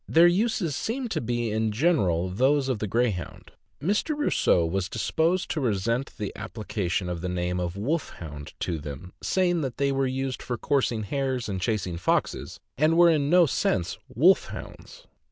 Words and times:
Their 0.07 0.25
uses 0.25 0.75
seem 0.75 1.09
to 1.09 1.21
be 1.21 1.51
in 1.51 1.71
general 1.71 2.29
those 2.31 2.69
of 2.69 2.79
the 2.79 2.87
Greyhound. 2.87 3.51
Mr. 3.79 4.17
Rosseau 4.17 4.65
was 4.65 4.89
disposed 4.89 5.51
to 5.51 5.61
resent 5.61 6.17
the 6.17 6.35
application 6.35 7.07
of 7.07 7.21
the 7.21 7.29
name 7.29 7.59
of 7.59 7.77
"Wolfhound" 7.77 8.55
to 8.61 8.79
them, 8.79 9.13
saying 9.21 9.61
that 9.61 9.77
they 9.77 9.91
were 9.91 10.07
used 10.07 10.41
for 10.41 10.57
coursing 10.57 11.03
hares 11.03 11.47
and 11.47 11.61
chasing 11.61 11.97
foxes, 11.97 12.59
and 12.79 12.97
were 12.97 13.11
in 13.11 13.29
no 13.29 13.45
sense 13.45 13.99
wolf 14.09 14.45
hounds. 14.47 15.05